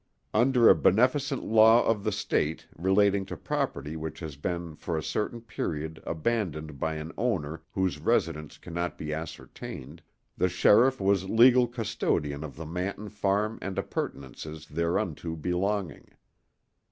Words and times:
Under 0.33 0.67
a 0.67 0.73
beneficent 0.73 1.43
law 1.43 1.83
of 1.85 2.03
the 2.03 2.11
State 2.11 2.67
relating 2.75 3.23
to 3.27 3.37
property 3.37 3.95
which 3.95 4.19
has 4.21 4.35
been 4.35 4.73
for 4.75 4.97
a 4.97 5.03
certain 5.03 5.41
period 5.41 6.01
abandoned 6.07 6.79
by 6.79 6.95
an 6.95 7.11
owner 7.19 7.61
whose 7.73 7.99
residence 7.99 8.57
cannot 8.57 8.97
be 8.97 9.13
ascertained, 9.13 10.01
the 10.35 10.49
sheriff 10.49 10.99
was 10.99 11.29
legal 11.29 11.67
custodian 11.67 12.43
of 12.43 12.55
the 12.55 12.65
Manton 12.65 13.09
farm 13.09 13.59
and 13.61 13.77
appurtenances 13.77 14.65
thereunto 14.65 15.35
belonging. 15.35 16.07